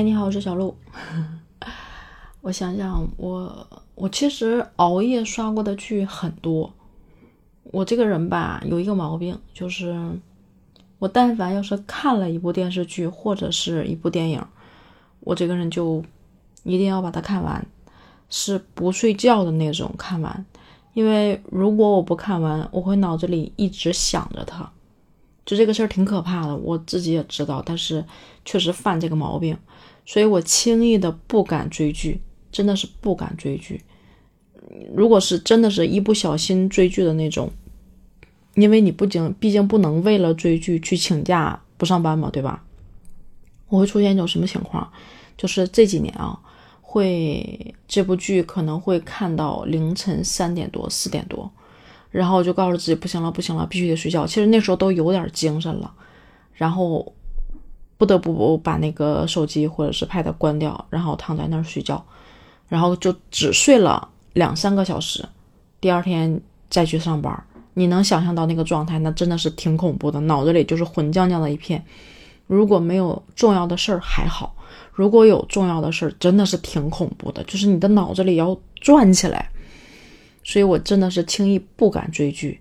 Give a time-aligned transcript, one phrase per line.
[0.00, 0.74] 嗨，你好，我是小鹿。
[2.40, 6.72] 我想想，我我其实熬夜刷过的剧很多。
[7.64, 9.94] 我这个人吧，有一个毛病，就是
[10.98, 14.42] 我但凡要是看了一部电视剧或者是一部电影，
[15.20, 16.02] 我这个人就
[16.62, 17.62] 一定要把它看完，
[18.30, 20.46] 是不睡觉的那种看完。
[20.94, 24.72] 因为如果我不看完，我会脑子里一直想着它。
[25.50, 28.04] 就这个事儿挺可怕的，我自己也知道，但是
[28.44, 29.58] 确实犯这个毛病，
[30.06, 32.20] 所以我轻易的不敢追剧，
[32.52, 33.82] 真的是不敢追剧。
[34.94, 37.50] 如果是真的是一不小心追剧的那种，
[38.54, 42.64] 因为你不仅毕竟不能为了追剧去请假不上班嘛，对吧？
[43.66, 44.88] 我会出现一种什么情况？
[45.36, 46.38] 就是这几年啊，
[46.80, 51.50] 会这部剧可能会看到凌晨三点多、四点多。
[52.10, 54.26] 然后我就告诉自己不行了，不行了，必须得睡觉。
[54.26, 55.92] 其实那时候都有点精神了，
[56.52, 57.12] 然后
[57.96, 62.04] 不得不把那个手机或者是 pad 关掉，然后躺在那儿睡觉，
[62.68, 65.24] 然后就只睡了两三个小时，
[65.80, 67.44] 第二天再去上班。
[67.74, 71.82] 你能想象到那个状态，那真的是挺恐怖的，脑子里就是混浆浆的一片。
[72.48, 74.52] 如果没有重要的事儿还好，
[74.92, 79.48] 如果有重要的事儿，真的是挺恐怖的，就是你的脑子里要转起来。
[80.50, 82.60] 所以我真的是轻易不敢追剧，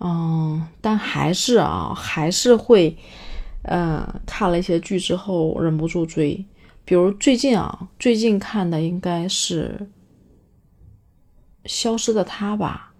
[0.00, 2.96] 嗯，但还是啊，还是会，
[3.62, 6.44] 呃，看了一些剧之后忍不住追。
[6.84, 9.78] 比如最近啊，最近看的应该是
[11.66, 12.94] 《消失的她》吧？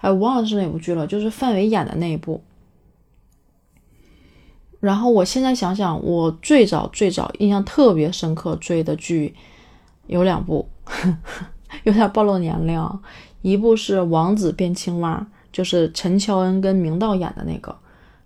[0.00, 2.42] 哎，我忘了是哪部剧了，就是范伟演的那一部。
[4.80, 9.36] 然后我现在想想，我最早最早印象特别深刻追的剧
[10.08, 10.68] 有两部。
[11.82, 13.00] 有点暴露年龄，
[13.42, 17.74] 一部是《王子变青蛙》，就是陈乔恩跟明道演的那个；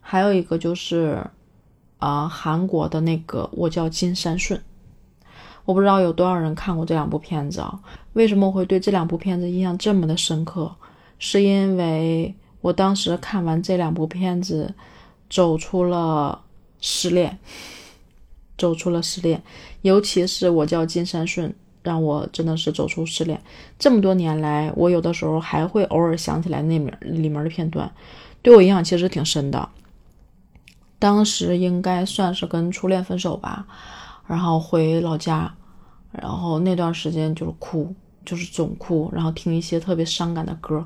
[0.01, 1.25] 还有一个就是，
[1.99, 4.59] 啊，韩国的那个《我叫金山顺》。
[5.65, 7.79] 我不知道有多少人看过这两部片子啊？
[8.15, 10.75] 为什么我会对这两部片子印象这么的深刻？
[11.19, 14.73] 是因为我当时看完这两部片子，
[15.29, 16.41] 走出了
[16.81, 17.39] 失恋，
[18.57, 19.43] 走出了失恋，
[19.83, 21.51] 尤其是《我叫金山顺》。
[21.83, 23.41] 让我真的是走出失恋。
[23.79, 27.91] 这么多年来，我有的时候还会偶尔想起来那面里面的片段，
[28.43, 29.69] 对我影响其实挺深的。
[30.99, 33.67] 当时应该算是跟初恋分手吧，
[34.27, 35.55] 然后回老家，
[36.11, 37.95] 然后那段时间就是哭，
[38.25, 40.85] 就是总哭，然后听一些特别伤感的歌。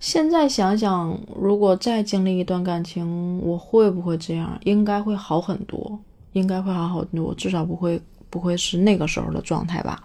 [0.00, 4.58] 现在想想，如果再经历一段感情，我会不会这样？
[4.64, 5.96] 应该会好很多，
[6.32, 8.02] 应该会好很多，至少不会
[8.32, 10.02] 不会是那个时候的状态吧。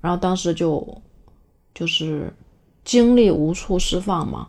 [0.00, 1.00] 然后当时就，
[1.72, 2.30] 就是
[2.84, 4.48] 精力无处释放嘛，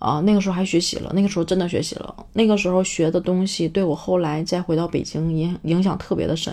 [0.00, 6.52] 啊，那个时候还学习了，那个时候真的学习了，那个时候学的东西对我后来再回到北京影影响特别的深，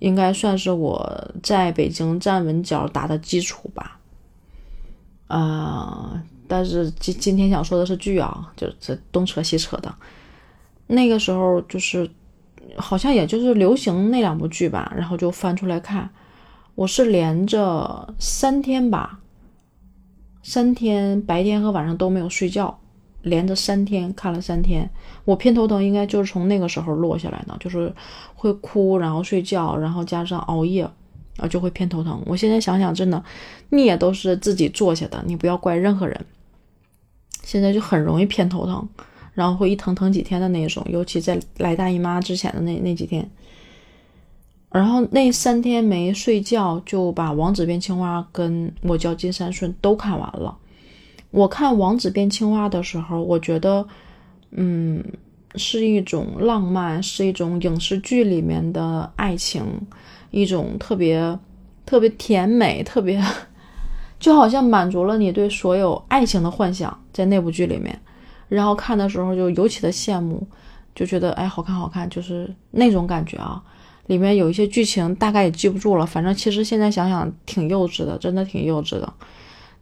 [0.00, 3.98] 应该算是我在北京站稳脚打的基础吧，
[5.28, 9.94] 啊，但是今今天想说的是剧啊，就这东扯西扯的，
[10.88, 12.10] 那个时候就是
[12.76, 16.10] 好像也就是流行那两部剧吧，然后就翻出来看。
[16.74, 19.20] 我是连着三天吧，
[20.42, 22.78] 三天白天和晚上都没有睡觉，
[23.22, 24.90] 连着三天看了三天。
[25.24, 27.94] 我偏头疼应该就是从那个时候落下来的，就是
[28.34, 30.82] 会哭，然后睡觉，然后加上熬夜，
[31.36, 32.20] 啊就会偏头疼。
[32.26, 33.22] 我现在想想，真的
[33.70, 36.26] 孽都是自己做下的，你不要怪任何人。
[37.44, 38.88] 现在就很容易偏头疼，
[39.34, 43.28] 然后会一疼疼几天的那种，尤其在来大姨妈之前的那那几天。
[44.70, 50.56] 然后那三天没睡觉，就把《王子变青蛙》跟我叫金三顺都看完了。
[51.30, 53.86] 我看《王子变青蛙》的时候，我觉得，
[54.50, 55.00] 嗯，
[55.54, 59.64] 是一种浪漫，是一种影视剧里面的爱情，
[60.32, 61.38] 一种特别
[61.86, 63.22] 特别甜美，特别
[64.18, 67.96] 就好像满足了你对所有爱情的幻想，在那部剧里面。
[68.48, 70.46] 然后看的时候就尤其的羡慕，
[70.94, 73.62] 就觉得哎，好看好看，就是那种感觉啊。
[74.06, 79.10] 里面有一些剧情大概也记不住了，反正其实现在想想挺幼稚的，真的挺幼稚的。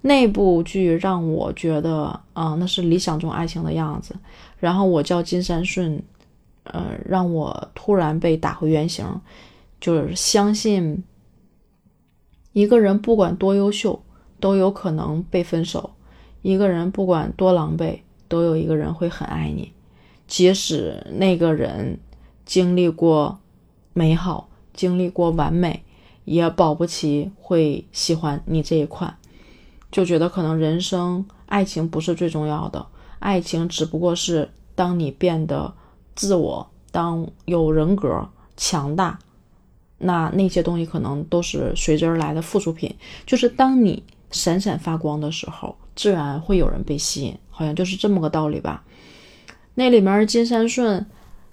[0.00, 4.14] 那部剧让我觉得，啊，那是理想中爱情的样子。
[4.58, 6.00] 然后我叫金山顺，
[6.62, 9.04] 呃，让我突然被打回原形，
[9.80, 11.02] 就是相信
[12.52, 14.00] 一个人不管多优秀，
[14.38, 15.80] 都有可能被分手；
[16.42, 17.98] 一个人不管多狼狈，
[18.32, 19.72] 都有一个人会很爱你，
[20.26, 21.98] 即使那个人
[22.46, 23.38] 经历过。
[23.94, 25.84] 美好经历过完美，
[26.24, 29.18] 也保不齐会喜欢你这一款，
[29.90, 32.86] 就觉得可能人生爱情不是最重要的，
[33.18, 35.74] 爱情只不过是当你变得
[36.14, 38.26] 自我，当有人格，
[38.56, 39.18] 强大，
[39.98, 42.96] 那那些东西可能都是随之而来的附属品。
[43.26, 48.82] 就是当你闪闪发光的时候，自然会有人被吸引，好像就是这么个道理吧。
[49.74, 51.06] 那里面金三顺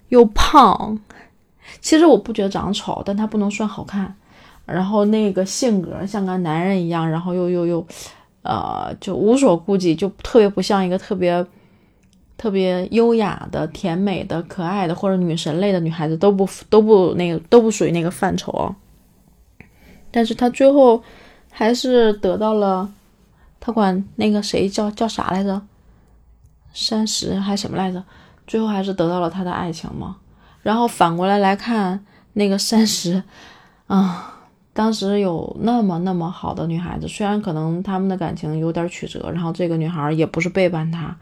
[0.08, 0.98] 又胖，
[1.80, 4.16] 其实我不觉得长得丑，但他不能算好看。
[4.66, 7.84] 然后那个性格像个男人一样，然后又又又，
[8.42, 11.44] 呃，就无所顾忌，就特别不像一个特别
[12.36, 18.72] 特别优雅的、甜美的、可爱的或者女神类的女孩子，都不都不那个都不属于那个范畴。
[20.12, 21.02] 但是他最后
[21.50, 22.92] 还是得到了，
[23.60, 25.62] 他管那个谁叫叫啥来着？
[26.72, 28.02] 山石还什么来着？
[28.46, 30.16] 最后还是得到了他的爱情嘛。
[30.62, 33.22] 然后反过来来看那个山石，
[33.86, 34.36] 啊。
[34.72, 41.14] 当时有那么那么好的女孩子，虽然可能他们的感情有点曲折，然后这个女孩也不是背叛他，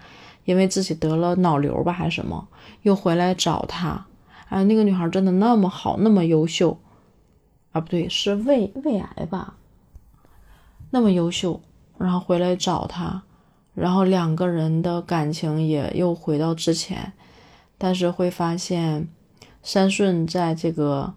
[0.44, 2.46] 因为自己得了脑瘤吧还是什么，
[2.82, 4.04] 又回来找他。
[4.50, 6.78] 哎，那个女孩真的那么好，那么优秀
[7.72, 7.80] 啊？
[7.80, 9.54] 不对，是胃胃癌吧？
[10.90, 11.60] 那么优秀，
[11.98, 13.22] 然后回来找他，
[13.74, 17.12] 然后两个人的感情也又回到之前，
[17.76, 19.08] 但是会发现
[19.62, 21.14] 三顺在这个。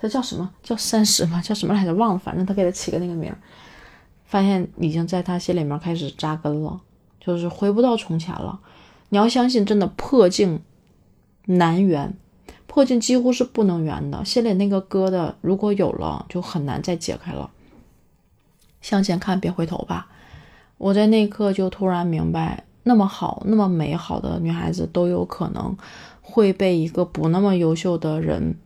[0.00, 1.40] 他叫什么叫三十吗？
[1.40, 1.94] 叫什么来着？
[1.94, 2.18] 忘了。
[2.18, 3.32] 反正他给他起个那个名，
[4.24, 6.80] 发现已经在他心里面开始扎根了，
[7.20, 8.58] 就是回不到从前了。
[9.10, 10.60] 你要相信，真的破镜
[11.44, 12.12] 难圆，
[12.66, 14.24] 破镜几乎是不能圆的。
[14.24, 17.48] 心里那个疙瘩如果有了，就很难再解开了。
[18.80, 20.08] 向前看，别回头吧。
[20.78, 25.76] 我在那一刻就突然明白，那么好、那么美好的女孩子都有可能
[26.20, 28.56] 会被一个不那么优秀的人。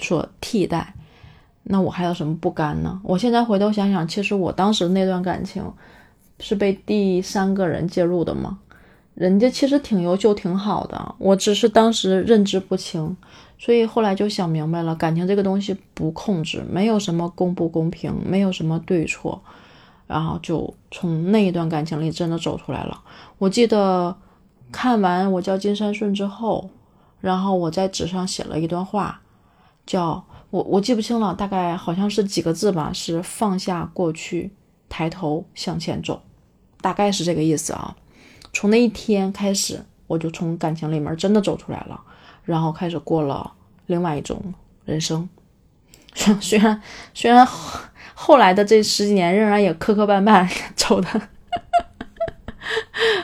[0.00, 0.92] 所替代，
[1.62, 3.00] 那我还有什么不甘呢？
[3.04, 5.62] 我现在回头想想，其实我当时那段感情
[6.40, 8.58] 是被第三个人介入的吗？
[9.14, 13.16] 人家其实挺优秀、挺好的，我只是当时认知不清，
[13.56, 19.40] 所以后来就想明白了，感情这个东西不控制，没有什么公不公平，没有什么对错，
[20.06, 23.02] 然后就从那一段感情里真的走出来了。
[23.38, 24.16] 我记得
[24.70, 26.70] 看完《我叫金山顺》之后，
[27.20, 29.20] 然后我在纸上写了一段话。
[29.86, 34.50] 叫我我记不清了，大概好像是几个字吧，是放下过去，
[34.88, 36.22] 抬头向前走，
[36.80, 37.94] 大概是这个意思啊。
[38.54, 42.00] 从那一天开始，我就从感情里面真的走出来了，
[42.44, 43.52] 然后开始过了
[43.84, 44.54] 另外一种
[44.86, 45.28] 人生。
[46.40, 46.80] 虽然
[47.12, 47.46] 虽然
[48.14, 51.08] 后来的这十几年仍然也磕磕绊绊 走的，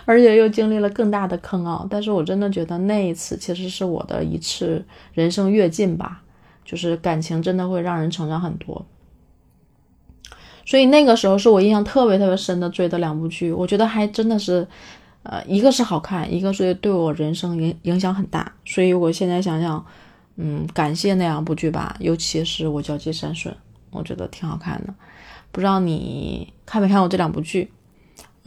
[0.04, 4.84] 而且又经历了更大的坑啊，但是我真的觉得那一次其实是我的一次
[5.14, 6.22] 人生跃进吧。
[6.62, 8.86] 就是感情真的会让人成长很多，
[10.64, 14.64] 所以那个时候是我印象特别特别深的追的两部剧，我觉得还真的是，
[15.24, 18.52] 呃，一个是好看，一个是对我人生影影响很大。
[18.64, 19.84] 所以我现在想想，
[20.42, 23.54] 嗯，感谢那两部剧吧，尤其是《我叫金山顺》，
[23.90, 24.94] 我觉得挺好看的。
[25.52, 27.70] 不知道你看没看过这两部剧？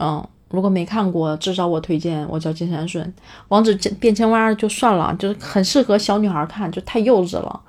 [0.00, 3.06] 嗯，如果没看过，至少我推荐《我叫金山顺》。
[3.46, 7.60] 王子变青蛙就算了，就是很适合小女孩看，就太幼稚了。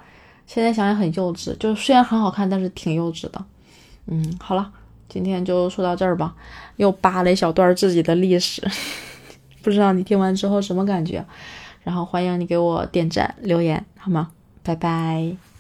[0.48, 3.46] 现在想想很幼稚，就虽然很好看，但是挺幼稚的。
[4.08, 4.72] 嗯，好了，
[5.08, 6.34] 今天就说到这儿吧。
[6.78, 8.68] 又扒了一小段自己的历史，
[9.62, 11.24] 不知道你听完之后什么感觉？
[11.84, 14.32] 然后欢迎你给我点赞留言，好吗？
[14.62, 15.55] 拜拜。